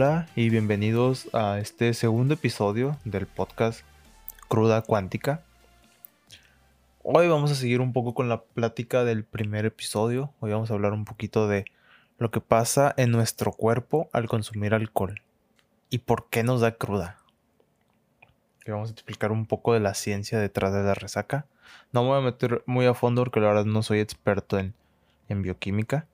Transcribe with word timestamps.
Hola 0.00 0.28
y 0.36 0.48
bienvenidos 0.48 1.28
a 1.32 1.58
este 1.58 1.92
segundo 1.92 2.34
episodio 2.34 2.96
del 3.04 3.26
podcast 3.26 3.80
Cruda 4.46 4.82
Cuántica. 4.82 5.42
Hoy 7.02 7.26
vamos 7.26 7.50
a 7.50 7.56
seguir 7.56 7.80
un 7.80 7.92
poco 7.92 8.14
con 8.14 8.28
la 8.28 8.42
plática 8.42 9.02
del 9.02 9.24
primer 9.24 9.66
episodio. 9.66 10.32
Hoy 10.38 10.52
vamos 10.52 10.70
a 10.70 10.74
hablar 10.74 10.92
un 10.92 11.04
poquito 11.04 11.48
de 11.48 11.64
lo 12.16 12.30
que 12.30 12.40
pasa 12.40 12.94
en 12.96 13.10
nuestro 13.10 13.50
cuerpo 13.50 14.08
al 14.12 14.28
consumir 14.28 14.72
alcohol 14.72 15.20
y 15.90 15.98
por 15.98 16.28
qué 16.30 16.44
nos 16.44 16.60
da 16.60 16.76
cruda. 16.76 17.18
Y 18.64 18.70
vamos 18.70 18.90
a 18.90 18.92
explicar 18.92 19.32
un 19.32 19.46
poco 19.46 19.74
de 19.74 19.80
la 19.80 19.94
ciencia 19.94 20.38
detrás 20.38 20.72
de 20.72 20.84
la 20.84 20.94
resaca. 20.94 21.46
No 21.90 22.02
me 22.04 22.10
voy 22.10 22.18
a 22.18 22.24
meter 22.24 22.62
muy 22.66 22.86
a 22.86 22.94
fondo 22.94 23.22
porque 23.22 23.40
la 23.40 23.48
verdad 23.48 23.64
no 23.64 23.82
soy 23.82 23.98
experto 23.98 24.60
en 24.60 25.42
bioquímica. 25.42 26.06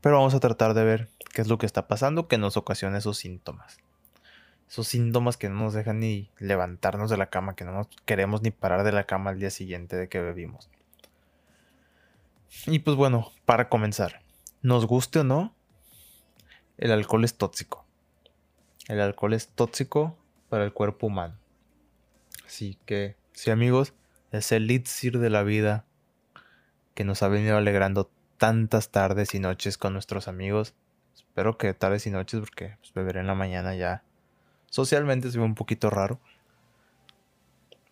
Pero 0.00 0.16
vamos 0.16 0.34
a 0.34 0.40
tratar 0.40 0.74
de 0.74 0.84
ver 0.84 1.08
qué 1.32 1.42
es 1.42 1.48
lo 1.48 1.58
que 1.58 1.66
está 1.66 1.88
pasando 1.88 2.28
que 2.28 2.38
nos 2.38 2.56
ocasiona 2.56 2.98
esos 2.98 3.18
síntomas. 3.18 3.78
Esos 4.68 4.86
síntomas 4.86 5.36
que 5.36 5.48
no 5.48 5.56
nos 5.56 5.74
dejan 5.74 6.00
ni 6.00 6.30
levantarnos 6.38 7.10
de 7.10 7.16
la 7.16 7.30
cama, 7.30 7.56
que 7.56 7.64
no 7.64 7.72
nos 7.72 7.88
queremos 8.04 8.42
ni 8.42 8.50
parar 8.50 8.84
de 8.84 8.92
la 8.92 9.04
cama 9.04 9.30
al 9.30 9.38
día 9.38 9.50
siguiente 9.50 9.96
de 9.96 10.08
que 10.08 10.20
bebimos. 10.20 10.68
Y 12.66 12.80
pues 12.80 12.96
bueno, 12.96 13.32
para 13.44 13.68
comenzar, 13.68 14.20
nos 14.62 14.86
guste 14.86 15.20
o 15.20 15.24
no, 15.24 15.54
el 16.76 16.92
alcohol 16.92 17.24
es 17.24 17.36
tóxico. 17.36 17.84
El 18.88 19.00
alcohol 19.00 19.34
es 19.34 19.48
tóxico 19.48 20.16
para 20.48 20.64
el 20.64 20.72
cuerpo 20.72 21.06
humano. 21.06 21.36
Así 22.46 22.78
que, 22.86 23.16
sí 23.32 23.50
amigos, 23.50 23.94
es 24.32 24.52
el 24.52 24.64
elixir 24.64 25.18
de 25.18 25.30
la 25.30 25.42
vida 25.42 25.84
que 26.94 27.04
nos 27.04 27.22
ha 27.22 27.28
venido 27.28 27.56
alegrando 27.56 28.10
tantas 28.38 28.90
tardes 28.90 29.34
y 29.34 29.40
noches 29.40 29.76
con 29.76 29.92
nuestros 29.92 30.28
amigos. 30.28 30.74
Espero 31.14 31.58
que 31.58 31.74
tardes 31.74 32.06
y 32.06 32.10
noches 32.10 32.40
porque 32.40 32.76
pues, 32.80 32.94
beberé 32.94 33.20
en 33.20 33.26
la 33.26 33.34
mañana 33.34 33.74
ya. 33.74 34.02
Socialmente 34.70 35.30
se 35.30 35.38
ve 35.38 35.44
un 35.44 35.54
poquito 35.54 35.90
raro. 35.90 36.18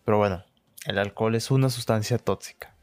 Pero 0.05 0.17
bueno, 0.17 0.43
el 0.85 0.97
alcohol 0.97 1.35
es 1.35 1.51
una 1.51 1.69
sustancia 1.69 2.17
tóxica. 2.17 2.73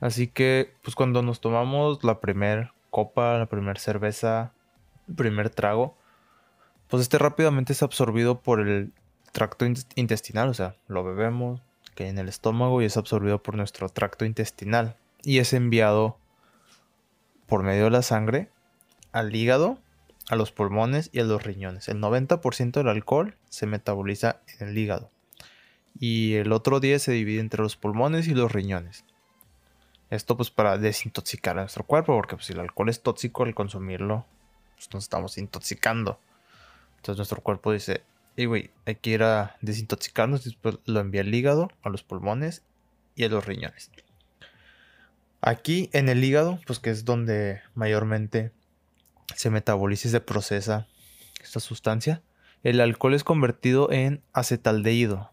Así 0.00 0.28
que, 0.28 0.74
pues 0.82 0.96
cuando 0.96 1.22
nos 1.22 1.40
tomamos 1.40 2.02
la 2.04 2.20
primer 2.20 2.72
copa, 2.90 3.38
la 3.38 3.46
primera 3.46 3.78
cerveza, 3.78 4.52
el 5.08 5.14
primer 5.14 5.50
trago, 5.50 5.96
pues 6.88 7.02
este 7.02 7.18
rápidamente 7.18 7.72
es 7.72 7.82
absorbido 7.82 8.40
por 8.40 8.60
el 8.60 8.92
tracto 9.32 9.66
intestinal, 9.66 10.48
o 10.48 10.54
sea, 10.54 10.76
lo 10.86 11.04
bebemos, 11.04 11.60
cae 11.94 12.08
en 12.08 12.18
el 12.18 12.28
estómago 12.28 12.82
y 12.82 12.84
es 12.84 12.96
absorbido 12.96 13.42
por 13.42 13.56
nuestro 13.56 13.88
tracto 13.88 14.24
intestinal 14.24 14.96
y 15.24 15.38
es 15.38 15.52
enviado 15.52 16.18
por 17.46 17.62
medio 17.62 17.84
de 17.84 17.90
la 17.90 18.02
sangre 18.02 18.50
al 19.12 19.34
hígado, 19.34 19.78
a 20.28 20.36
los 20.36 20.52
pulmones 20.52 21.10
y 21.12 21.20
a 21.20 21.24
los 21.24 21.42
riñones. 21.42 21.88
El 21.88 22.00
90% 22.00 22.72
del 22.72 22.88
alcohol 22.88 23.36
se 23.48 23.66
metaboliza 23.66 24.40
en 24.58 24.68
el 24.68 24.78
hígado 24.78 25.10
y 25.98 26.34
el 26.34 26.52
otro 26.52 26.80
10 26.80 27.02
se 27.02 27.12
divide 27.12 27.40
entre 27.40 27.62
los 27.62 27.76
pulmones 27.76 28.26
y 28.26 28.34
los 28.34 28.52
riñones. 28.52 29.04
Esto 30.10 30.36
pues 30.36 30.50
para 30.50 30.78
desintoxicar 30.78 31.58
a 31.58 31.62
nuestro 31.62 31.84
cuerpo, 31.84 32.14
porque 32.14 32.36
pues, 32.36 32.46
si 32.46 32.52
el 32.52 32.60
alcohol 32.60 32.88
es 32.88 33.02
tóxico, 33.02 33.44
al 33.44 33.54
consumirlo, 33.54 34.26
pues, 34.76 34.92
nos 34.92 35.04
estamos 35.04 35.38
intoxicando. 35.38 36.18
Entonces 36.96 37.16
nuestro 37.16 37.40
cuerpo 37.40 37.72
dice, 37.72 38.02
y 38.36 38.44
güey, 38.46 38.70
hay 38.86 38.96
que 38.96 39.10
ir 39.10 39.22
a 39.22 39.56
desintoxicarnos, 39.60 40.42
y 40.42 40.50
después 40.50 40.78
lo 40.84 41.00
envía 41.00 41.22
al 41.22 41.34
hígado, 41.34 41.70
a 41.82 41.88
los 41.88 42.02
pulmones 42.02 42.62
y 43.16 43.24
a 43.24 43.28
los 43.28 43.44
riñones. 43.44 43.90
Aquí 45.46 45.90
en 45.92 46.08
el 46.08 46.24
hígado, 46.24 46.58
pues 46.66 46.78
que 46.78 46.88
es 46.88 47.04
donde 47.04 47.60
mayormente 47.74 48.52
se 49.36 49.50
metaboliza 49.50 50.08
y 50.08 50.10
se 50.10 50.22
procesa 50.22 50.88
esta 51.42 51.60
sustancia, 51.60 52.22
el 52.62 52.80
alcohol 52.80 53.12
es 53.12 53.24
convertido 53.24 53.92
en 53.92 54.22
acetaldehído, 54.32 55.32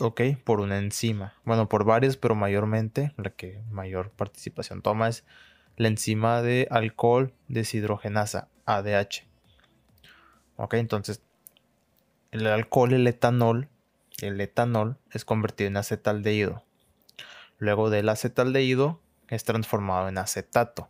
¿ok? 0.00 0.20
Por 0.42 0.58
una 0.58 0.78
enzima. 0.78 1.34
Bueno, 1.44 1.68
por 1.68 1.84
varias, 1.84 2.16
pero 2.16 2.34
mayormente 2.34 3.12
la 3.18 3.30
que 3.30 3.62
mayor 3.70 4.10
participación 4.10 4.82
toma 4.82 5.06
es 5.06 5.24
la 5.76 5.86
enzima 5.86 6.42
de 6.42 6.66
alcohol 6.68 7.32
deshidrogenasa, 7.46 8.48
ADH. 8.64 9.28
¿Ok? 10.56 10.74
Entonces, 10.74 11.22
el 12.32 12.48
alcohol, 12.48 12.94
el 12.94 13.06
etanol, 13.06 13.68
el 14.22 14.40
etanol 14.40 14.98
es 15.12 15.24
convertido 15.24 15.68
en 15.68 15.76
acetaldehído. 15.76 16.64
Luego 17.58 17.90
del 17.90 18.08
acetaldehído 18.08 19.05
es 19.28 19.44
transformado 19.44 20.08
en 20.08 20.18
acetato. 20.18 20.88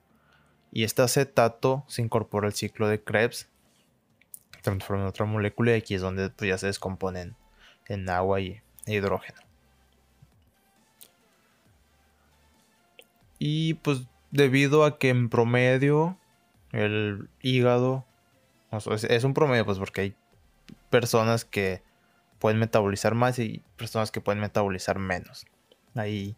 Y 0.73 0.85
este 0.85 1.03
acetato 1.03 1.85
se 1.89 2.03
incorpora 2.03 2.47
al 2.47 2.53
ciclo 2.53 2.89
de 2.89 3.03
Krebs, 3.03 3.49
transforma 4.63 5.03
en 5.03 5.09
otra 5.09 5.27
molécula 5.27 5.73
y 5.73 5.79
aquí 5.79 5.95
es 5.95 6.01
donde 6.01 6.29
pues, 6.31 6.49
ya 6.49 6.59
se 6.59 6.67
descomponen 6.67 7.37
en 7.87 8.09
agua 8.11 8.41
y 8.41 8.61
hidrógeno. 8.87 9.41
Y 13.39 13.75
pues 13.75 14.07
debido 14.31 14.85
a 14.85 14.99
que 14.99 15.11
en 15.11 15.29
promedio 15.29 16.19
el 16.73 17.29
hígado 17.43 18.05
es, 18.73 19.25
un 19.25 19.35
promedio 19.35 19.65
pues 19.65 19.79
porque 19.79 20.01
hay 20.01 20.17
personas 20.91 21.45
que 21.45 21.83
pueden 22.39 22.59
metabolizar 22.59 23.15
más 23.15 23.39
y 23.39 23.63
personas 23.77 24.11
que 24.11 24.21
pueden 24.21 24.41
metabolizar 24.41 24.99
menos. 24.99 25.47
Ahí 25.95 26.37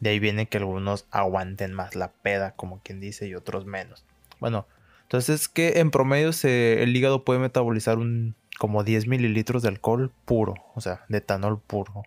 de 0.00 0.10
ahí 0.10 0.18
viene 0.18 0.48
que 0.48 0.58
algunos 0.58 1.06
aguanten 1.10 1.74
más 1.74 1.94
la 1.94 2.12
peda, 2.12 2.52
como 2.52 2.80
quien 2.82 3.00
dice, 3.00 3.26
y 3.26 3.34
otros 3.34 3.66
menos. 3.66 4.04
Bueno, 4.40 4.66
entonces 5.02 5.40
es 5.40 5.48
que 5.48 5.80
en 5.80 5.90
promedio 5.90 6.30
el 6.42 6.96
hígado 6.96 7.24
puede 7.24 7.40
metabolizar 7.40 7.98
un 7.98 8.34
como 8.58 8.84
10 8.84 9.06
mililitros 9.06 9.62
de 9.62 9.68
alcohol 9.68 10.12
puro, 10.24 10.54
o 10.74 10.80
sea, 10.80 11.04
de 11.08 11.18
etanol 11.18 11.60
puro, 11.60 12.02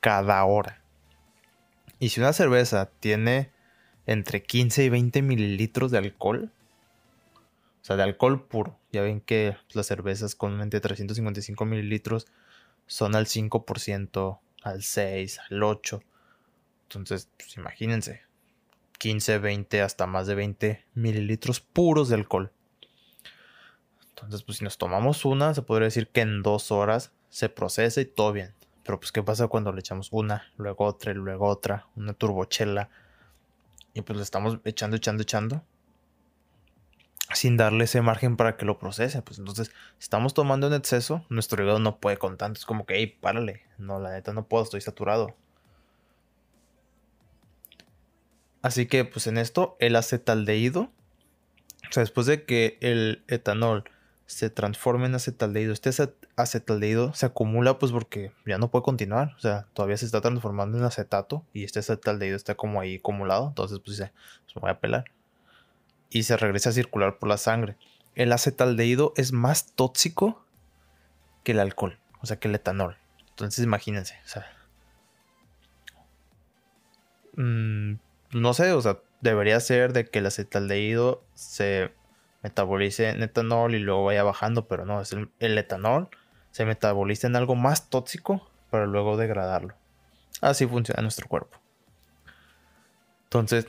cada 0.00 0.42
hora. 0.44 0.80
Y 1.98 2.10
si 2.10 2.20
una 2.20 2.32
cerveza 2.32 2.90
tiene 3.00 3.50
entre 4.06 4.42
15 4.42 4.84
y 4.84 4.88
20 4.88 5.22
mililitros 5.22 5.90
de 5.90 5.98
alcohol, 5.98 6.52
o 7.82 7.84
sea, 7.84 7.96
de 7.96 8.04
alcohol 8.04 8.46
puro, 8.46 8.78
ya 8.92 9.02
ven 9.02 9.20
que 9.20 9.56
las 9.72 9.86
cervezas 9.86 10.34
con 10.34 10.60
entre 10.60 10.80
355 10.80 11.64
mililitros 11.64 12.26
son 12.86 13.16
al 13.16 13.26
5%, 13.26 14.38
al 14.62 14.82
6, 14.82 15.40
al 15.50 15.60
8%. 15.60 16.02
Entonces, 16.84 17.28
pues 17.36 17.56
imagínense, 17.56 18.22
15, 18.98 19.38
20, 19.38 19.82
hasta 19.82 20.06
más 20.06 20.26
de 20.26 20.34
20 20.34 20.84
mililitros 20.94 21.60
puros 21.60 22.08
de 22.08 22.14
alcohol. 22.14 22.52
Entonces, 24.10 24.42
pues 24.42 24.58
si 24.58 24.64
nos 24.64 24.78
tomamos 24.78 25.24
una, 25.24 25.52
se 25.54 25.62
podría 25.62 25.86
decir 25.86 26.08
que 26.08 26.20
en 26.20 26.42
dos 26.42 26.70
horas 26.70 27.12
se 27.28 27.48
procesa 27.48 28.00
y 28.00 28.06
todo 28.06 28.32
bien. 28.32 28.54
Pero 28.84 29.00
pues, 29.00 29.12
¿qué 29.12 29.22
pasa 29.22 29.48
cuando 29.48 29.72
le 29.72 29.80
echamos 29.80 30.08
una, 30.12 30.52
luego 30.56 30.84
otra 30.84 31.12
y 31.12 31.14
luego 31.14 31.46
otra, 31.48 31.88
una 31.96 32.12
turbochela? 32.12 32.90
Y 33.92 34.02
pues 34.02 34.16
le 34.16 34.22
estamos 34.22 34.58
echando, 34.64 34.96
echando, 34.96 35.22
echando. 35.22 35.62
Sin 37.32 37.56
darle 37.56 37.84
ese 37.84 38.02
margen 38.02 38.36
para 38.36 38.56
que 38.56 38.64
lo 38.64 38.78
procese. 38.78 39.22
Pues 39.22 39.38
entonces, 39.38 39.72
estamos 39.98 40.34
tomando 40.34 40.66
en 40.66 40.74
exceso, 40.74 41.24
nuestro 41.28 41.62
hígado 41.62 41.78
no 41.78 41.98
puede 41.98 42.18
con 42.18 42.36
tanto. 42.36 42.58
Es 42.58 42.66
como 42.66 42.86
que, 42.86 42.94
hey, 42.96 43.18
párale. 43.20 43.62
No, 43.78 43.98
la 43.98 44.12
neta 44.12 44.32
no 44.32 44.46
puedo, 44.46 44.64
estoy 44.64 44.80
saturado. 44.80 45.34
Así 48.64 48.86
que 48.86 49.04
pues 49.04 49.26
en 49.26 49.36
esto 49.36 49.76
el 49.78 49.94
acetaldehído, 49.94 50.84
o 50.84 51.92
sea, 51.92 52.00
después 52.00 52.26
de 52.26 52.44
que 52.44 52.78
el 52.80 53.22
etanol 53.28 53.84
se 54.24 54.48
transforme 54.48 55.04
en 55.04 55.14
acetaldehído, 55.14 55.74
este 55.74 55.90
acetaldehído 56.36 57.12
se 57.12 57.26
acumula 57.26 57.78
pues 57.78 57.92
porque 57.92 58.32
ya 58.46 58.56
no 58.56 58.70
puede 58.70 58.82
continuar, 58.82 59.34
o 59.36 59.38
sea, 59.38 59.66
todavía 59.74 59.98
se 59.98 60.06
está 60.06 60.22
transformando 60.22 60.78
en 60.78 60.84
acetato 60.84 61.44
y 61.52 61.64
este 61.64 61.80
acetaldehído 61.80 62.36
está 62.36 62.54
como 62.54 62.80
ahí 62.80 62.96
acumulado, 62.96 63.48
entonces 63.48 63.80
pues 63.84 63.98
dice, 63.98 64.12
pues 64.44 64.54
voy 64.54 64.70
a 64.70 64.80
pelar 64.80 65.04
y 66.08 66.22
se 66.22 66.38
regresa 66.38 66.70
a 66.70 66.72
circular 66.72 67.18
por 67.18 67.28
la 67.28 67.36
sangre. 67.36 67.76
El 68.14 68.32
acetaldehído 68.32 69.12
es 69.18 69.32
más 69.32 69.72
tóxico 69.74 70.42
que 71.42 71.52
el 71.52 71.60
alcohol, 71.60 71.98
o 72.22 72.24
sea, 72.24 72.38
que 72.38 72.48
el 72.48 72.54
etanol. 72.54 72.96
Entonces 73.28 73.62
imagínense, 73.62 74.18
o 74.24 74.28
sea, 74.28 74.46
mmm, 77.36 77.96
no 78.34 78.52
sé, 78.52 78.72
o 78.72 78.80
sea, 78.80 78.98
debería 79.20 79.58
ser 79.60 79.92
de 79.92 80.06
que 80.06 80.18
el 80.18 80.26
acetaldehído 80.26 81.24
se 81.34 81.92
metabolice 82.42 83.08
en 83.08 83.22
etanol 83.22 83.74
y 83.74 83.78
luego 83.78 84.04
vaya 84.04 84.24
bajando, 84.24 84.66
pero 84.66 84.84
no, 84.84 85.00
es 85.00 85.12
el, 85.12 85.58
etanol 85.58 86.08
se 86.50 86.66
metaboliza 86.66 87.26
en 87.26 87.36
algo 87.36 87.54
más 87.54 87.88
tóxico 87.90 88.48
para 88.70 88.86
luego 88.86 89.16
degradarlo. 89.16 89.74
Así 90.40 90.66
funciona 90.66 91.00
nuestro 91.02 91.28
cuerpo. 91.28 91.58
Entonces, 93.24 93.68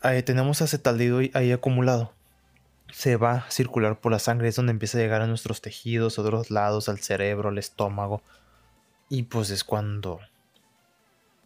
ahí 0.00 0.22
tenemos 0.22 0.60
acetaldehído 0.60 1.20
ahí 1.34 1.52
acumulado. 1.52 2.12
Se 2.90 3.16
va 3.16 3.32
a 3.32 3.50
circular 3.50 4.00
por 4.00 4.12
la 4.12 4.18
sangre, 4.18 4.48
es 4.48 4.56
donde 4.56 4.72
empieza 4.72 4.98
a 4.98 5.00
llegar 5.02 5.22
a 5.22 5.26
nuestros 5.26 5.60
tejidos, 5.60 6.18
a 6.18 6.22
otros 6.22 6.50
lados, 6.50 6.88
al 6.88 6.98
cerebro, 6.98 7.50
al 7.50 7.58
estómago. 7.58 8.22
Y 9.08 9.24
pues 9.24 9.50
es 9.50 9.62
cuando 9.62 10.20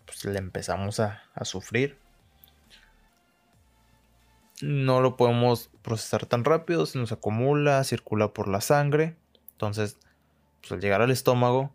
pues, 0.07 0.25
le 0.25 0.39
empezamos 0.39 0.99
a, 0.99 1.23
a 1.35 1.45
sufrir 1.45 2.02
no 4.62 5.00
lo 5.00 5.17
podemos 5.17 5.70
procesar 5.82 6.26
tan 6.26 6.44
rápido, 6.44 6.87
se 6.87 6.99
nos 6.99 7.12
acumula, 7.12 7.82
circula 7.85 8.32
por 8.32 8.49
la 8.49 8.61
sangre. 8.61 9.17
Entonces, 9.53 9.99
pues 10.61 10.73
al 10.73 10.81
llegar 10.81 11.03
al 11.03 11.11
estómago, 11.11 11.73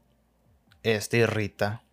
este 0.83 1.17
irrita. 1.17 1.83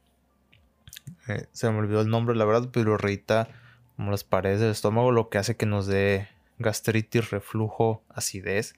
Eh, 1.29 1.47
se 1.53 1.71
me 1.71 1.79
olvidó 1.79 2.01
el 2.01 2.09
nombre, 2.09 2.37
la 2.37 2.45
verdad, 2.45 2.71
pero 2.73 2.95
irrita 2.95 3.49
como 3.97 4.11
las 4.11 4.25
paredes 4.25 4.61
del 4.61 4.71
estómago, 4.71 5.13
lo 5.13 5.29
que 5.29 5.39
hace 5.39 5.57
que 5.57 5.67
nos 5.67 5.87
dé 5.87 6.29
gastritis, 6.59 7.31
reflujo, 7.31 8.03
acidez 8.09 8.75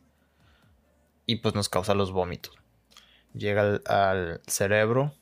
y 1.26 1.36
pues 1.36 1.54
nos 1.54 1.68
causa 1.68 1.94
los 1.94 2.12
vómitos. 2.12 2.54
Llega 3.34 3.62
al, 3.62 3.82
al 3.86 4.40
cerebro, 4.46 5.14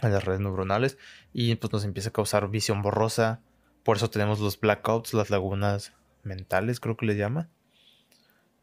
a 0.00 0.08
las 0.08 0.24
redes 0.24 0.40
neuronales 0.40 0.98
y 1.32 1.54
pues 1.56 1.72
nos 1.72 1.84
empieza 1.84 2.10
a 2.10 2.12
causar 2.12 2.48
visión 2.48 2.82
borrosa. 2.82 3.40
Por 3.84 3.98
eso 3.98 4.10
tenemos 4.10 4.40
los 4.40 4.58
blackouts, 4.58 5.14
las 5.14 5.30
lagunas 5.30 5.92
mentales, 6.22 6.80
creo 6.80 6.96
que 6.96 7.06
le 7.06 7.16
llama. 7.16 7.48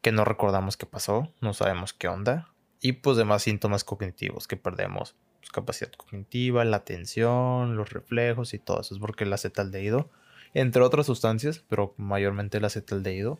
Que 0.00 0.12
no 0.12 0.24
recordamos 0.24 0.76
qué 0.76 0.84
pasó, 0.84 1.32
no 1.40 1.54
sabemos 1.54 1.92
qué 1.92 2.08
onda. 2.08 2.48
Y 2.80 2.92
pues 2.92 3.16
demás 3.16 3.44
síntomas 3.44 3.84
cognitivos 3.84 4.48
que 4.48 4.56
perdemos. 4.56 5.14
Pues, 5.40 5.50
capacidad 5.50 5.92
cognitiva, 5.92 6.64
la 6.64 6.78
atención, 6.78 7.76
los 7.76 7.90
reflejos 7.90 8.54
y 8.54 8.58
todo 8.58 8.80
eso. 8.80 8.94
Es 8.94 9.00
porque 9.00 9.24
el 9.24 9.32
acetaldehído, 9.32 10.10
entre 10.54 10.82
otras 10.82 11.06
sustancias, 11.06 11.64
pero 11.68 11.94
mayormente 11.96 12.58
el 12.58 12.64
acetaldehído, 12.64 13.38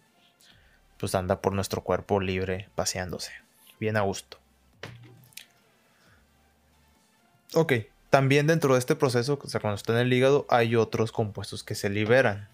pues 0.98 1.14
anda 1.16 1.40
por 1.40 1.52
nuestro 1.52 1.82
cuerpo 1.82 2.20
libre, 2.20 2.68
paseándose. 2.74 3.32
Bien 3.80 3.96
a 3.96 4.02
gusto. 4.02 4.38
Ok, 7.54 7.72
también 8.12 8.46
dentro 8.46 8.74
de 8.74 8.78
este 8.78 8.94
proceso, 8.94 9.38
o 9.42 9.48
sea, 9.48 9.58
cuando 9.62 9.76
está 9.76 9.94
en 9.94 10.00
el 10.00 10.12
hígado, 10.12 10.44
hay 10.50 10.76
otros 10.76 11.12
compuestos 11.12 11.64
que 11.64 11.74
se 11.74 11.88
liberan. 11.88 12.50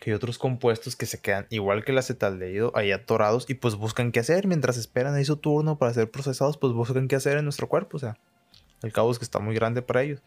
Que 0.00 0.08
hay 0.08 0.14
otros 0.14 0.38
compuestos 0.38 0.96
que 0.96 1.04
se 1.04 1.20
quedan 1.20 1.46
igual 1.50 1.84
que 1.84 1.92
el 1.92 1.98
acetaldehído 1.98 2.72
ahí 2.74 2.90
atorados 2.90 3.44
y 3.50 3.52
pues 3.52 3.74
buscan 3.74 4.10
qué 4.10 4.20
hacer. 4.20 4.46
Mientras 4.46 4.78
esperan 4.78 5.14
ahí 5.14 5.26
su 5.26 5.36
turno 5.36 5.76
para 5.76 5.92
ser 5.92 6.10
procesados, 6.10 6.56
pues 6.56 6.72
buscan 6.72 7.08
qué 7.08 7.16
hacer 7.16 7.36
en 7.36 7.44
nuestro 7.44 7.68
cuerpo, 7.68 7.98
o 7.98 8.00
sea, 8.00 8.16
el 8.82 8.90
caos 8.90 9.18
que 9.18 9.26
está 9.26 9.38
muy 9.38 9.54
grande 9.54 9.82
para 9.82 10.00
ellos. 10.00 10.22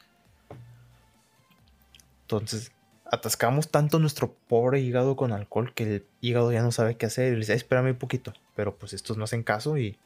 Entonces, 2.22 2.72
atascamos 3.06 3.70
tanto 3.70 3.98
nuestro 3.98 4.36
pobre 4.48 4.82
hígado 4.82 5.16
con 5.16 5.32
alcohol 5.32 5.74
que 5.74 5.84
el 5.84 6.06
hígado 6.22 6.52
ya 6.52 6.62
no 6.62 6.72
sabe 6.72 6.96
qué 6.96 7.08
hacer. 7.08 7.30
Y 7.30 7.32
le 7.32 7.40
dice, 7.40 7.56
espérame 7.56 7.88
un 7.88 7.98
poquito, 7.98 8.34
pero 8.56 8.76
pues 8.76 8.94
estos 8.94 9.18
no 9.18 9.24
hacen 9.24 9.42
caso 9.42 9.80
y, 9.80 9.98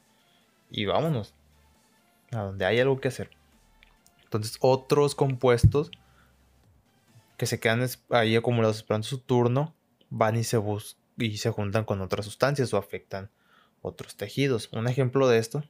y 0.71 0.85
vámonos. 0.85 1.33
A 2.31 2.43
donde 2.43 2.65
hay 2.65 2.79
algo 2.79 3.01
que 3.01 3.09
hacer. 3.09 3.29
Entonces, 4.27 4.57
otros 4.59 5.15
compuestos 5.15 5.89
que 7.37 7.45
se 7.45 7.59
quedan 7.59 7.87
ahí 8.09 8.35
acumulados 8.35 8.77
esperando 8.77 9.07
su 9.07 9.19
turno, 9.19 9.73
van 10.09 10.35
y 10.35 10.43
se, 10.43 10.61
y 11.17 11.37
se 11.37 11.49
juntan 11.51 11.85
con 11.85 12.01
otras 12.01 12.25
sustancias 12.25 12.73
o 12.73 12.77
afectan 12.77 13.29
otros 13.81 14.17
tejidos. 14.17 14.69
Un 14.73 14.87
ejemplo 14.87 15.27
de 15.29 15.37
esto 15.37 15.63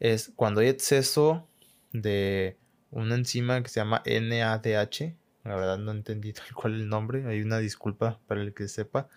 es 0.00 0.32
cuando 0.34 0.60
hay 0.60 0.68
exceso 0.68 1.46
de 1.92 2.56
una 2.90 3.14
enzima 3.14 3.62
que 3.62 3.68
se 3.68 3.80
llama 3.80 4.02
NADH. 4.04 5.14
La 5.44 5.56
verdad 5.56 5.78
no 5.78 5.92
entendí 5.92 6.32
tal 6.32 6.52
cual 6.54 6.74
el 6.74 6.88
nombre, 6.88 7.26
hay 7.26 7.42
una 7.42 7.58
disculpa 7.58 8.18
para 8.26 8.40
el 8.40 8.54
que 8.54 8.66
sepa. 8.66 9.08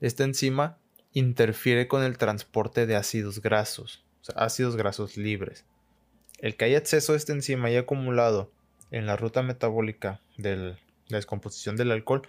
Esta 0.00 0.24
enzima 0.24 0.78
interfiere 1.12 1.88
con 1.88 2.02
el 2.04 2.16
transporte 2.16 2.86
de 2.86 2.96
ácidos 2.96 3.42
grasos, 3.42 4.04
o 4.22 4.24
sea, 4.24 4.36
ácidos 4.36 4.76
grasos 4.76 5.16
libres. 5.16 5.64
El 6.40 6.56
que 6.56 6.64
haya 6.64 6.78
exceso 6.78 7.12
de 7.12 7.18
esta 7.18 7.32
enzima 7.32 7.70
y 7.70 7.76
acumulado 7.76 8.50
en 8.90 9.06
la 9.06 9.16
ruta 9.16 9.42
metabólica 9.42 10.20
de 10.36 10.56
la 10.56 10.76
descomposición 11.08 11.76
del 11.76 11.92
alcohol 11.92 12.22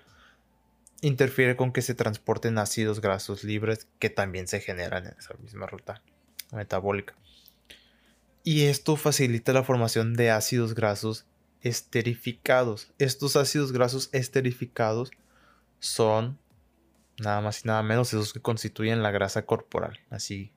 interfiere 1.02 1.56
con 1.56 1.72
que 1.72 1.82
se 1.82 1.96
transporten 1.96 2.58
ácidos 2.58 3.02
grasos 3.02 3.44
libres 3.44 3.88
que 4.00 4.10
también 4.10 4.48
se 4.48 4.60
generan 4.60 5.08
en 5.08 5.16
esa 5.18 5.34
misma 5.36 5.66
ruta 5.66 6.02
metabólica. 6.52 7.16
Y 8.44 8.66
esto 8.66 8.96
facilita 8.96 9.54
la 9.54 9.64
formación 9.64 10.14
de 10.14 10.32
ácidos 10.32 10.76
grasos 10.76 11.26
esterificados. 11.62 12.92
Estos 12.98 13.36
ácidos 13.36 13.72
grasos 13.72 14.10
esterificados 14.14 15.12
son 15.80 16.40
nada 17.20 17.42
más 17.42 17.64
y 17.64 17.68
nada 17.68 17.84
menos 17.84 18.14
esos 18.14 18.34
que 18.34 18.42
constituyen 18.42 19.04
la 19.04 19.12
grasa 19.12 19.46
corporal. 19.46 20.00
Así 20.10 20.52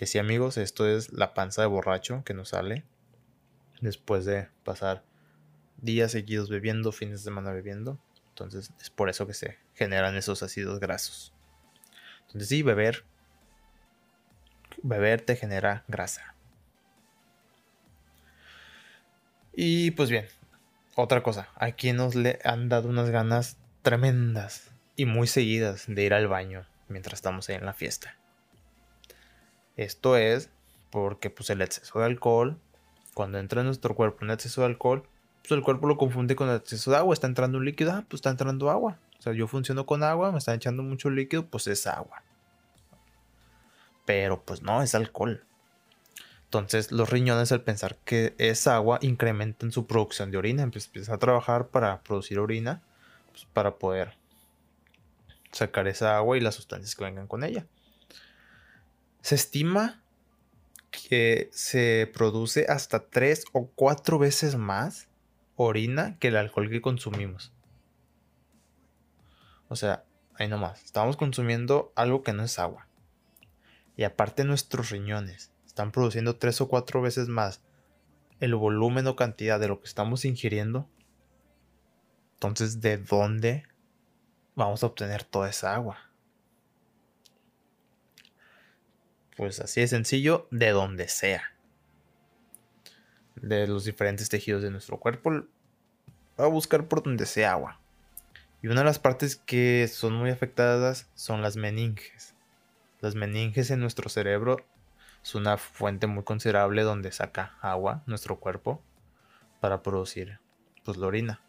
que 0.00 0.06
sí 0.06 0.18
amigos, 0.18 0.56
esto 0.56 0.88
es 0.88 1.12
la 1.12 1.34
panza 1.34 1.60
de 1.60 1.68
borracho 1.68 2.22
que 2.24 2.32
nos 2.32 2.48
sale 2.48 2.84
después 3.82 4.24
de 4.24 4.48
pasar 4.64 5.04
días 5.76 6.12
seguidos 6.12 6.48
bebiendo, 6.48 6.90
fines 6.90 7.20
de 7.20 7.24
semana 7.24 7.52
bebiendo. 7.52 8.00
Entonces 8.30 8.72
es 8.80 8.88
por 8.88 9.10
eso 9.10 9.26
que 9.26 9.34
se 9.34 9.58
generan 9.74 10.16
esos 10.16 10.42
ácidos 10.42 10.80
grasos. 10.80 11.34
Entonces 12.22 12.48
sí, 12.48 12.62
beber. 12.62 13.04
Beber 14.82 15.20
te 15.20 15.36
genera 15.36 15.84
grasa. 15.86 16.34
Y 19.52 19.90
pues 19.90 20.08
bien, 20.08 20.24
otra 20.94 21.22
cosa. 21.22 21.50
Aquí 21.56 21.92
nos 21.92 22.14
le 22.14 22.38
han 22.42 22.70
dado 22.70 22.88
unas 22.88 23.10
ganas 23.10 23.58
tremendas 23.82 24.70
y 24.96 25.04
muy 25.04 25.26
seguidas 25.26 25.84
de 25.88 26.02
ir 26.02 26.14
al 26.14 26.26
baño 26.26 26.64
mientras 26.88 27.18
estamos 27.18 27.50
ahí 27.50 27.56
en 27.56 27.66
la 27.66 27.74
fiesta. 27.74 28.16
Esto 29.80 30.18
es 30.18 30.50
porque 30.90 31.30
pues 31.30 31.48
el 31.48 31.62
exceso 31.62 32.00
de 32.00 32.04
alcohol, 32.04 32.58
cuando 33.14 33.38
entra 33.38 33.62
en 33.62 33.66
nuestro 33.66 33.94
cuerpo 33.94 34.18
un 34.26 34.30
exceso 34.30 34.60
de 34.60 34.66
alcohol, 34.66 35.08
pues 35.38 35.52
el 35.52 35.62
cuerpo 35.62 35.86
lo 35.86 35.96
confunde 35.96 36.36
con 36.36 36.50
el 36.50 36.56
exceso 36.56 36.90
de 36.90 36.98
agua. 36.98 37.14
Está 37.14 37.28
entrando 37.28 37.56
un 37.56 37.64
líquido, 37.64 37.92
ah, 37.92 38.04
pues 38.06 38.18
está 38.18 38.28
entrando 38.28 38.70
agua. 38.70 38.98
O 39.18 39.22
sea, 39.22 39.32
yo 39.32 39.46
funciono 39.46 39.86
con 39.86 40.02
agua, 40.02 40.32
me 40.32 40.38
están 40.38 40.56
echando 40.56 40.82
mucho 40.82 41.08
líquido, 41.08 41.46
pues 41.46 41.66
es 41.66 41.86
agua. 41.86 42.22
Pero 44.04 44.42
pues 44.44 44.60
no, 44.60 44.82
es 44.82 44.94
alcohol. 44.94 45.46
Entonces 46.44 46.92
los 46.92 47.08
riñones 47.08 47.50
al 47.50 47.62
pensar 47.62 47.96
que 48.04 48.34
es 48.36 48.66
agua 48.66 48.98
incrementan 49.00 49.72
su 49.72 49.86
producción 49.86 50.30
de 50.30 50.36
orina. 50.36 50.62
empiezan 50.62 51.14
a 51.14 51.18
trabajar 51.18 51.68
para 51.68 52.02
producir 52.02 52.38
orina, 52.38 52.82
pues, 53.32 53.46
para 53.54 53.76
poder 53.76 54.18
sacar 55.52 55.88
esa 55.88 56.18
agua 56.18 56.36
y 56.36 56.42
las 56.42 56.56
sustancias 56.56 56.94
que 56.94 57.04
vengan 57.04 57.26
con 57.26 57.44
ella. 57.44 57.64
Se 59.22 59.34
estima 59.34 60.02
que 60.90 61.50
se 61.52 62.10
produce 62.12 62.66
hasta 62.68 63.08
tres 63.08 63.44
o 63.52 63.68
cuatro 63.68 64.18
veces 64.18 64.56
más 64.56 65.08
orina 65.56 66.18
que 66.18 66.28
el 66.28 66.36
alcohol 66.36 66.70
que 66.70 66.80
consumimos. 66.80 67.52
O 69.68 69.76
sea, 69.76 70.04
ahí 70.34 70.48
nomás, 70.48 70.82
estamos 70.84 71.16
consumiendo 71.16 71.92
algo 71.94 72.22
que 72.22 72.32
no 72.32 72.42
es 72.42 72.58
agua. 72.58 72.88
Y 73.96 74.04
aparte 74.04 74.44
nuestros 74.44 74.90
riñones 74.90 75.52
están 75.66 75.92
produciendo 75.92 76.36
tres 76.36 76.60
o 76.60 76.68
cuatro 76.68 77.02
veces 77.02 77.28
más 77.28 77.62
el 78.40 78.54
volumen 78.54 79.06
o 79.06 79.16
cantidad 79.16 79.60
de 79.60 79.68
lo 79.68 79.80
que 79.80 79.86
estamos 79.86 80.24
ingiriendo. 80.24 80.88
Entonces, 82.34 82.80
¿de 82.80 82.96
dónde 82.96 83.64
vamos 84.54 84.82
a 84.82 84.86
obtener 84.86 85.24
toda 85.24 85.50
esa 85.50 85.74
agua? 85.74 86.09
Pues 89.40 89.58
así 89.58 89.80
de 89.80 89.88
sencillo, 89.88 90.46
de 90.50 90.68
donde 90.68 91.08
sea 91.08 91.42
de 93.36 93.66
los 93.66 93.86
diferentes 93.86 94.28
tejidos 94.28 94.62
de 94.62 94.70
nuestro 94.70 95.00
cuerpo, 95.00 95.30
va 96.38 96.44
a 96.44 96.48
buscar 96.48 96.88
por 96.88 97.02
donde 97.02 97.24
sea 97.24 97.52
agua. 97.52 97.80
Y 98.60 98.66
una 98.66 98.80
de 98.80 98.84
las 98.84 98.98
partes 98.98 99.36
que 99.36 99.88
son 99.88 100.12
muy 100.12 100.28
afectadas 100.28 101.08
son 101.14 101.40
las 101.40 101.56
meninges. 101.56 102.34
Las 103.00 103.14
meninges 103.14 103.70
en 103.70 103.80
nuestro 103.80 104.10
cerebro 104.10 104.58
es 105.24 105.34
una 105.34 105.56
fuente 105.56 106.06
muy 106.06 106.22
considerable 106.22 106.82
donde 106.82 107.10
saca 107.10 107.56
agua 107.62 108.02
nuestro 108.04 108.40
cuerpo 108.40 108.82
para 109.62 109.82
producir 109.82 110.38
pues 110.84 110.98
la 110.98 111.06
orina. 111.06 111.40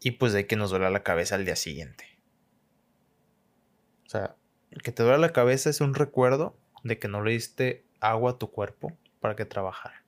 Y 0.00 0.12
pues 0.12 0.32
de 0.32 0.46
que 0.46 0.56
nos 0.56 0.70
duele 0.70 0.90
la 0.90 1.02
cabeza 1.02 1.34
al 1.34 1.44
día 1.44 1.56
siguiente. 1.56 2.18
O 4.06 4.08
sea, 4.08 4.36
que 4.82 4.90
te 4.90 5.02
duele 5.02 5.18
la 5.18 5.34
cabeza 5.34 5.68
es 5.68 5.82
un 5.82 5.92
recuerdo 5.92 6.56
de 6.82 6.98
que 6.98 7.08
no 7.08 7.22
le 7.22 7.32
diste 7.32 7.84
agua 8.00 8.32
a 8.32 8.38
tu 8.38 8.50
cuerpo 8.50 8.92
para 9.20 9.36
que 9.36 9.44
trabajara. 9.44 10.02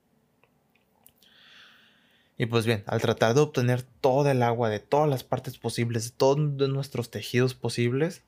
Y 2.36 2.46
pues 2.46 2.66
bien, 2.66 2.82
al 2.86 3.00
tratar 3.00 3.34
de 3.34 3.40
obtener 3.40 3.82
todo 3.82 4.28
el 4.28 4.42
agua 4.42 4.68
de 4.68 4.80
todas 4.80 5.08
las 5.08 5.22
partes 5.22 5.56
posibles, 5.56 6.10
de 6.10 6.16
todos 6.16 6.38
nuestros 6.38 7.10
tejidos 7.10 7.54
posibles, 7.54 8.22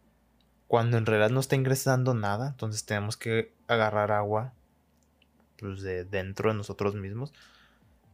cuando 0.68 0.96
en 0.96 1.06
realidad 1.06 1.30
no 1.30 1.40
está 1.40 1.56
ingresando 1.56 2.14
nada, 2.14 2.48
entonces 2.48 2.84
tenemos 2.84 3.16
que 3.16 3.52
agarrar 3.66 4.12
agua 4.12 4.52
pues, 5.58 5.82
de 5.82 6.04
dentro 6.04 6.50
de 6.50 6.56
nosotros 6.56 6.94
mismos, 6.94 7.32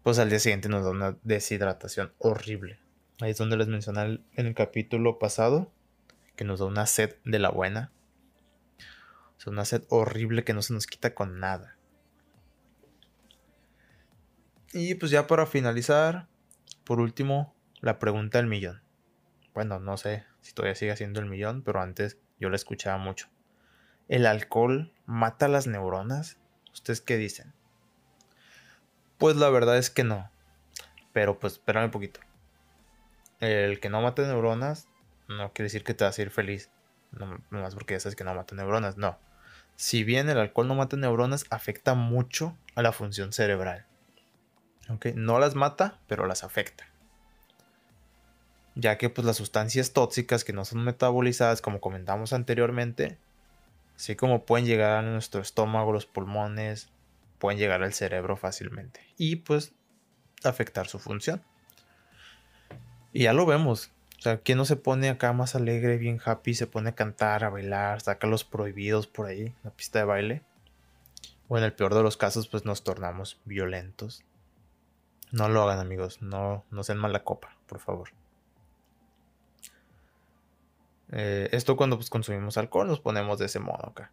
pues 0.02 0.18
al 0.18 0.30
día 0.30 0.38
siguiente 0.38 0.68
nos 0.68 0.84
da 0.84 0.90
una 0.90 1.16
deshidratación 1.22 2.12
horrible. 2.18 2.78
Ahí 3.20 3.30
es 3.30 3.38
donde 3.38 3.56
les 3.56 3.68
mencioné 3.68 4.20
en 4.34 4.46
el 4.46 4.54
capítulo 4.54 5.18
pasado 5.18 5.70
que 6.36 6.44
nos 6.44 6.60
da 6.60 6.66
una 6.66 6.86
sed 6.86 7.16
de 7.24 7.38
la 7.38 7.50
buena. 7.50 7.92
Sea, 9.42 9.52
una 9.52 9.64
sed 9.64 9.82
horrible 9.88 10.44
que 10.44 10.54
no 10.54 10.62
se 10.62 10.72
nos 10.72 10.86
quita 10.86 11.14
con 11.16 11.40
nada. 11.40 11.76
Y 14.72 14.94
pues 14.94 15.10
ya 15.10 15.26
para 15.26 15.46
finalizar, 15.46 16.28
por 16.84 17.00
último, 17.00 17.52
la 17.80 17.98
pregunta 17.98 18.38
del 18.38 18.46
millón. 18.46 18.84
Bueno, 19.52 19.80
no 19.80 19.96
sé 19.96 20.24
si 20.42 20.52
todavía 20.52 20.76
sigue 20.76 20.96
siendo 20.96 21.18
el 21.18 21.26
millón, 21.26 21.62
pero 21.62 21.80
antes 21.80 22.18
yo 22.38 22.50
la 22.50 22.56
escuchaba 22.56 22.98
mucho. 22.98 23.28
¿El 24.06 24.26
alcohol 24.26 24.92
mata 25.06 25.48
las 25.48 25.66
neuronas? 25.66 26.38
¿Ustedes 26.72 27.00
qué 27.00 27.16
dicen? 27.16 27.52
Pues 29.18 29.34
la 29.34 29.50
verdad 29.50 29.76
es 29.76 29.90
que 29.90 30.04
no. 30.04 30.30
Pero 31.12 31.40
pues 31.40 31.54
espérame 31.54 31.86
un 31.86 31.90
poquito. 31.90 32.20
El 33.40 33.80
que 33.80 33.90
no 33.90 34.00
mata 34.02 34.22
neuronas 34.22 34.86
no 35.26 35.52
quiere 35.52 35.64
decir 35.64 35.82
que 35.82 35.94
te 35.94 36.04
vas 36.04 36.16
a 36.16 36.22
ir 36.22 36.30
feliz. 36.30 36.70
No, 37.10 37.42
más 37.50 37.74
porque 37.74 37.94
ya 37.94 38.00
sabes 38.00 38.14
que 38.14 38.22
no 38.22 38.34
mata 38.34 38.54
neuronas. 38.54 38.96
No. 38.96 39.18
Si 39.76 40.04
bien 40.04 40.28
el 40.28 40.38
alcohol 40.38 40.68
no 40.68 40.74
mata 40.74 40.96
neuronas, 40.96 41.44
afecta 41.50 41.94
mucho 41.94 42.56
a 42.74 42.82
la 42.82 42.92
función 42.92 43.32
cerebral. 43.32 43.86
No 45.14 45.38
las 45.38 45.54
mata, 45.54 45.98
pero 46.06 46.26
las 46.26 46.44
afecta. 46.44 46.86
Ya 48.74 48.98
que 48.98 49.10
pues 49.10 49.26
las 49.26 49.36
sustancias 49.36 49.92
tóxicas 49.92 50.44
que 50.44 50.52
no 50.52 50.64
son 50.64 50.84
metabolizadas, 50.84 51.60
como 51.60 51.80
comentamos 51.80 52.32
anteriormente, 52.32 53.18
así 53.96 54.16
como 54.16 54.44
pueden 54.44 54.66
llegar 54.66 54.92
a 54.92 55.02
nuestro 55.02 55.40
estómago, 55.40 55.92
los 55.92 56.06
pulmones, 56.06 56.88
pueden 57.38 57.58
llegar 57.58 57.82
al 57.82 57.92
cerebro 57.92 58.36
fácilmente. 58.36 59.00
Y 59.16 59.36
pues 59.36 59.72
afectar 60.44 60.88
su 60.88 60.98
función. 60.98 61.42
Y 63.12 63.24
ya 63.24 63.32
lo 63.32 63.46
vemos. 63.46 63.90
O 64.22 64.24
sea, 64.24 64.38
¿quién 64.38 64.56
no 64.56 64.64
se 64.64 64.76
pone 64.76 65.10
acá 65.10 65.32
más 65.32 65.56
alegre, 65.56 65.98
bien 65.98 66.20
happy, 66.24 66.54
se 66.54 66.68
pone 66.68 66.90
a 66.90 66.94
cantar, 66.94 67.42
a 67.42 67.50
bailar, 67.50 68.02
saca 68.02 68.28
los 68.28 68.44
prohibidos 68.44 69.08
por 69.08 69.26
ahí, 69.26 69.52
la 69.64 69.72
pista 69.72 69.98
de 69.98 70.04
baile? 70.04 70.42
O 71.48 71.58
en 71.58 71.64
el 71.64 71.72
peor 71.72 71.92
de 71.92 72.04
los 72.04 72.16
casos, 72.16 72.46
pues 72.46 72.64
nos 72.64 72.84
tornamos 72.84 73.40
violentos. 73.44 74.24
No 75.32 75.48
lo 75.48 75.62
hagan, 75.62 75.80
amigos. 75.80 76.22
No, 76.22 76.64
no 76.70 76.84
sean 76.84 76.98
mala 76.98 77.24
copa, 77.24 77.56
por 77.66 77.80
favor. 77.80 78.10
Eh, 81.10 81.48
esto 81.50 81.76
cuando 81.76 81.96
pues, 81.96 82.08
consumimos 82.08 82.56
alcohol 82.56 82.86
nos 82.86 83.00
ponemos 83.00 83.40
de 83.40 83.46
ese 83.46 83.58
modo 83.58 83.88
acá. 83.88 84.12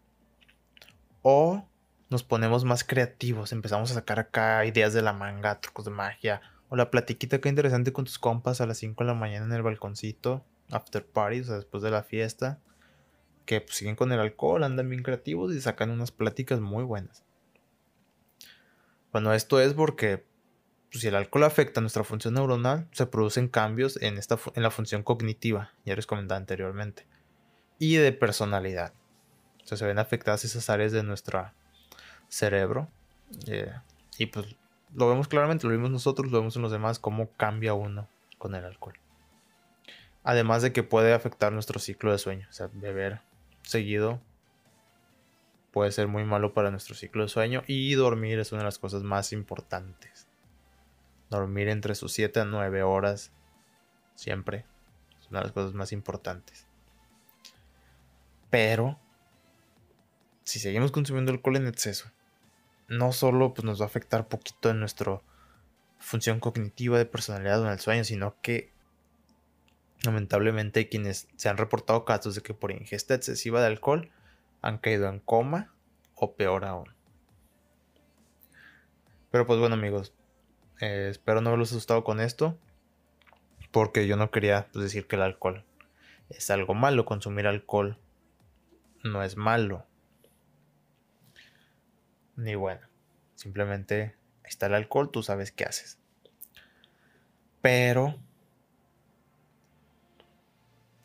O 1.22 1.68
nos 2.10 2.24
ponemos 2.24 2.66
más 2.66 2.84
creativos, 2.84 3.52
empezamos 3.52 3.92
a 3.92 3.94
sacar 3.94 4.18
acá 4.18 4.66
ideas 4.66 4.92
de 4.92 5.04
la 5.04 5.14
manga, 5.14 5.62
trucos 5.62 5.86
de 5.86 5.92
magia, 5.92 6.42
o 6.70 6.76
la 6.76 6.92
platiquita 6.92 7.42
que 7.42 7.50
interesante 7.50 7.92
con 7.92 8.06
tus 8.06 8.20
compas 8.20 8.62
a 8.62 8.66
las 8.66 8.78
5 8.78 9.04
de 9.04 9.08
la 9.08 9.14
mañana 9.16 9.46
en 9.46 9.54
el 9.54 9.64
balconcito, 9.64 10.46
after 10.70 11.06
party, 11.06 11.42
o 11.42 11.44
sea, 11.44 11.56
después 11.56 11.84
de 11.84 11.92
la 11.92 12.04
fiesta, 12.04 12.60
que 13.46 13.62
pues, 13.62 13.76
siguen 13.76 13.96
con 13.96 14.12
el 14.12 14.20
alcohol, 14.20 14.64
andan 14.64 14.90
bien 14.90 15.02
creativos 15.02 15.54
y 15.54 15.62
sacan 15.62 15.90
unas 15.90 16.12
pláticas 16.12 16.60
muy 16.60 16.84
buenas. 16.84 17.24
Bueno, 19.12 19.34
esto 19.34 19.60
es 19.60 19.74
porque 19.74 20.24
pues, 20.92 21.02
si 21.02 21.08
el 21.08 21.16
alcohol 21.16 21.44
afecta 21.44 21.82
nuestra 21.82 22.04
función 22.04 22.36
neuronal, 22.36 22.88
se 22.92 23.08
producen 23.08 23.48
cambios 23.48 24.00
en, 24.02 24.18
esta, 24.18 24.38
en 24.54 24.62
la 24.62 24.70
función 24.70 25.02
cognitiva, 25.02 25.74
ya 25.86 25.96
les 25.96 26.06
comentaba 26.06 26.38
anteriormente, 26.38 27.08
y 27.80 27.96
de 27.96 28.12
personalidad. 28.12 28.94
O 29.64 29.66
sea, 29.66 29.78
se 29.78 29.86
ven 29.86 29.98
afectadas 29.98 30.46
esas 30.46 30.70
áreas 30.70 30.92
de 30.92 31.04
nuestro 31.04 31.52
cerebro. 32.28 32.90
Eh, 33.48 33.72
y 34.18 34.28
pues 34.28 34.56
lo 34.94 35.10
vemos 35.10 35.28
claramente, 35.28 35.68
lo 35.68 35.74
vimos 35.74 35.92
nosotros, 35.92 36.32
lo 36.32 36.40
vemos 36.40 36.56
en 36.56 36.62
los 36.62 36.72
demás, 36.72 37.00
cómo 37.00 37.32
cambia 37.32 37.74
uno 37.74 38.08
con 38.38 38.56
el 38.56 38.66
alcohol. 38.66 38.96
Además 40.24 40.62
de 40.62 40.74
que 40.74 40.84
puede 40.84 41.14
afectar 41.14 41.52
nuestro 41.52 41.80
ciclo 41.80 42.12
de 42.12 42.18
sueño. 42.18 42.48
O 42.50 42.54
sea, 42.54 42.70
beber 42.74 43.22
seguido 43.62 44.22
puede 45.72 45.92
ser 45.92 46.08
muy 46.08 46.24
malo 46.24 46.54
para 46.54 46.72
nuestro 46.72 46.96
ciclo 46.96 47.24
de 47.24 47.30
sueño. 47.30 47.64
Y 47.68 47.94
dormir 47.94 48.40
es 48.40 48.52
una 48.52 48.60
de 48.60 48.66
las 48.66 48.80
cosas 48.80 49.04
más 49.04 49.32
importantes. 49.32 50.28
Dormir 51.30 51.70
entre 51.70 51.96
sus 51.96 52.12
7 52.14 52.42
a 52.42 52.46
9 52.46 52.84
horas 52.84 53.32
siempre 54.16 54.66
es 55.20 55.30
una 55.30 55.40
de 55.40 55.46
las 55.46 55.54
cosas 55.54 55.74
más 55.74 55.92
importantes. 55.92 56.68
Pero, 58.50 59.00
si 60.44 60.60
seguimos 60.60 60.92
consumiendo 60.92 61.32
alcohol 61.32 61.58
en 61.58 61.68
exceso, 61.68 62.12
no 62.90 63.12
solo 63.14 63.54
pues, 63.54 63.64
nos 63.64 63.80
va 63.80 63.86
a 63.86 63.88
afectar 63.88 64.28
poquito 64.28 64.70
en 64.70 64.80
nuestra 64.80 65.22
función 66.00 66.40
cognitiva 66.40 66.98
de 66.98 67.06
personalidad 67.06 67.62
en 67.62 67.72
el 67.72 67.80
sueño, 67.80 68.04
sino 68.04 68.36
que 68.42 68.74
lamentablemente 70.04 70.90
quienes 70.90 71.28
se 71.36 71.50
han 71.50 71.58
reportado 71.58 72.04
casos 72.04 72.36
de 72.36 72.42
que 72.42 72.54
por 72.54 72.72
ingesta 72.72 73.14
excesiva 73.14 73.62
de 73.62 73.68
alcohol 73.68 74.12
han 74.62 74.78
caído 74.80 75.08
en 75.08 75.20
coma 75.20 75.74
o 76.16 76.36
peor 76.36 76.66
aún. 76.66 76.94
Pero 79.30 79.46
pues 79.46 79.60
bueno 79.60 79.76
amigos, 79.76 80.14
eh, 80.82 81.08
espero 81.12 81.42
no 81.42 81.50
haberlos 81.50 81.72
asustado 81.72 82.04
con 82.04 82.20
esto, 82.20 82.58
porque 83.72 84.08
yo 84.08 84.18
no 84.18 84.32
quería 84.32 84.68
pues, 84.72 84.84
decir 84.84 85.06
que 85.06 85.16
el 85.16 85.22
alcohol 85.22 85.64
es 86.30 86.50
algo 86.50 86.74
malo, 86.74 87.06
consumir 87.06 87.46
alcohol 87.46 88.00
no 89.04 89.22
es 89.22 89.38
malo 89.38 89.86
ni 92.40 92.56
bueno. 92.56 92.82
Simplemente 93.36 94.16
está 94.44 94.66
el 94.66 94.74
alcohol, 94.74 95.12
tú 95.12 95.24
sabes 95.24 95.52
qué 95.52 95.66
haces. 95.66 95.98
Pero 97.62 98.16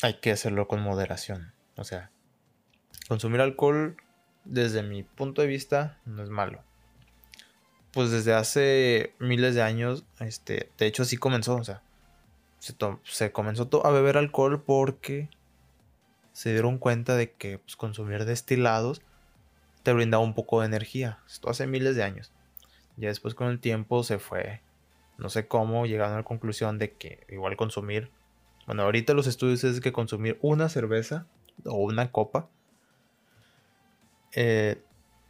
hay 0.03 0.15
que 0.21 0.33
hacerlo 0.33 0.69
con 0.69 0.81
moderación. 0.81 1.53
O 1.77 1.85
sea, 1.85 2.11
consumir 3.09 3.41
alcohol 3.41 3.97
desde 4.45 4.83
mi 4.83 5.03
punto 5.03 5.43
de 5.43 5.49
vista 5.49 5.99
no 6.05 6.23
es 6.23 6.31
malo. 6.31 6.63
Pues 7.93 8.11
desde 8.11 8.35
hace 8.35 9.15
miles 9.19 9.55
de 9.55 9.63
años, 9.63 10.05
este, 10.19 10.71
de 10.79 10.87
hecho 10.87 11.03
así 11.03 11.17
comenzó, 11.17 11.57
o 11.57 11.65
sea, 11.65 11.83
se, 13.05 13.33
comenzó 13.33 13.69
a 13.85 13.91
beber 13.91 14.17
alcohol 14.17 14.63
porque 14.63 15.29
se 16.33 16.53
dieron 16.53 16.79
cuenta 16.79 17.15
de 17.15 17.33
que 17.33 17.59
pues, 17.59 17.77
consumir 17.77 18.25
destilados 18.25 19.03
te 19.85 19.93
brindaba 19.93 20.25
un 20.25 20.35
poco 20.35 20.61
de 20.61 20.67
energía. 20.67 21.21
Esto 21.29 21.51
hace 21.51 21.69
miles 21.69 21.95
de 21.95 22.03
años. 22.03 22.33
Ya 22.97 23.09
después 23.09 23.35
con 23.35 23.49
el 23.49 23.61
tiempo 23.61 24.03
se 24.03 24.19
fue, 24.19 24.63
no 25.19 25.29
sé 25.29 25.47
cómo, 25.47 25.87
llegaron 25.87 26.15
a 26.15 26.19
la 26.19 26.23
conclusión 26.25 26.79
de 26.79 26.93
que 26.93 27.27
igual 27.29 27.57
consumir, 27.57 28.11
bueno, 28.67 28.83
ahorita 28.83 29.13
los 29.13 29.27
estudios 29.27 29.63
es 29.63 29.81
que 29.81 29.93
consumir 29.93 30.39
una 30.41 30.69
cerveza 30.69 31.27
o 31.67 31.75
una 31.75 32.11
copa 32.11 32.49
eh, 34.33 34.83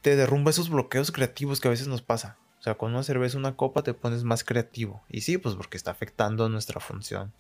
te 0.02 0.14
derrumba 0.14 0.50
esos 0.50 0.70
bloqueos 0.70 1.10
creativos 1.10 1.60
que 1.60 1.68
a 1.68 1.72
veces 1.72 1.88
nos 1.88 2.02
pasa. 2.02 2.38
O 2.60 2.62
sea, 2.62 2.76
con 2.76 2.92
una 2.92 3.02
cerveza, 3.02 3.36
una 3.36 3.56
copa 3.56 3.82
te 3.82 3.92
pones 3.92 4.22
más 4.22 4.44
creativo. 4.44 5.02
Y 5.08 5.22
sí, 5.22 5.36
pues 5.36 5.56
porque 5.56 5.76
está 5.76 5.90
afectando 5.90 6.48
nuestra 6.48 6.80
función. 6.80 7.32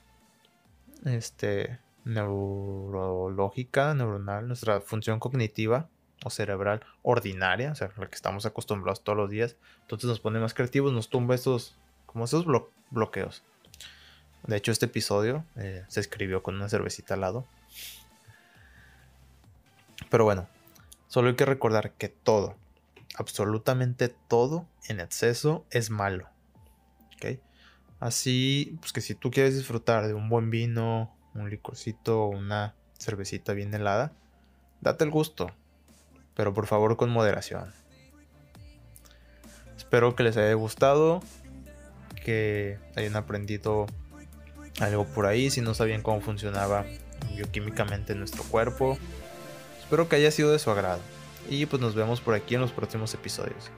Este, 1.04 1.78
neurológica, 2.04 3.94
neuronal, 3.94 4.48
nuestra 4.48 4.80
función 4.80 5.20
cognitiva 5.20 5.88
o 6.22 6.30
cerebral 6.30 6.84
ordinaria, 7.02 7.72
o 7.72 7.74
sea, 7.74 7.90
la 7.96 8.06
que 8.08 8.14
estamos 8.14 8.46
acostumbrados 8.46 9.02
todos 9.02 9.16
los 9.16 9.30
días. 9.30 9.56
Entonces 9.82 10.08
nos 10.08 10.20
pone 10.20 10.38
más 10.38 10.54
creativos, 10.54 10.92
nos 10.92 11.08
tumba 11.08 11.34
esos, 11.34 11.76
como 12.06 12.24
esos 12.24 12.46
bloqueos. 12.90 13.42
De 14.46 14.56
hecho, 14.56 14.72
este 14.72 14.86
episodio 14.86 15.44
eh, 15.56 15.84
se 15.88 16.00
escribió 16.00 16.42
con 16.42 16.54
una 16.54 16.68
cervecita 16.68 17.14
al 17.14 17.22
lado. 17.22 17.46
Pero 20.10 20.24
bueno, 20.24 20.46
solo 21.08 21.28
hay 21.28 21.36
que 21.36 21.46
recordar 21.46 21.92
que 21.92 22.08
todo, 22.08 22.56
absolutamente 23.16 24.08
todo 24.08 24.66
en 24.88 25.00
exceso 25.00 25.64
es 25.70 25.90
malo. 25.90 26.28
¿Ok? 27.16 27.38
Así, 28.00 28.76
pues 28.80 28.92
que 28.92 29.00
si 29.00 29.14
tú 29.14 29.30
quieres 29.30 29.56
disfrutar 29.56 30.06
de 30.06 30.14
un 30.14 30.28
buen 30.28 30.50
vino, 30.50 31.14
un 31.34 31.48
licorcito, 31.48 32.26
una 32.26 32.74
cervecita 32.98 33.54
bien 33.54 33.72
helada, 33.72 34.12
date 34.82 35.04
el 35.04 35.10
gusto, 35.10 35.50
pero 36.34 36.54
por 36.54 36.66
favor 36.66 36.96
con 36.96 37.10
moderación. 37.10 37.72
Espero 39.76 40.16
que 40.16 40.22
les 40.22 40.36
haya 40.36 40.54
gustado, 40.54 41.22
que 42.24 42.78
hayan 42.96 43.16
aprendido 43.16 43.86
algo 44.80 45.04
por 45.04 45.26
ahí, 45.26 45.50
si 45.50 45.60
no 45.60 45.74
sabían 45.74 46.02
cómo 46.02 46.20
funcionaba 46.20 46.84
bioquímicamente 47.34 48.14
nuestro 48.14 48.42
cuerpo. 48.44 48.98
Espero 49.80 50.08
que 50.08 50.16
haya 50.16 50.30
sido 50.30 50.50
de 50.50 50.58
su 50.58 50.70
agrado. 50.70 51.00
Y 51.48 51.66
pues 51.66 51.80
nos 51.80 51.94
vemos 51.94 52.20
por 52.20 52.34
aquí 52.34 52.54
en 52.54 52.62
los 52.62 52.72
próximos 52.72 53.12
episodios. 53.14 53.70